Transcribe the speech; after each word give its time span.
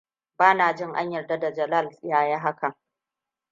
Ba 0.37 0.53
na 0.53 0.73
jin 0.75 0.95
an 0.95 1.11
yarda 1.11 1.39
da 1.39 1.51
Jalal 1.53 1.89
ta 1.91 2.25
yi 2.27 2.37
hakan. 2.37 2.75